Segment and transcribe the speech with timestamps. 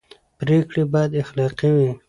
[0.39, 1.91] پرېکړې باید اخلاقي وي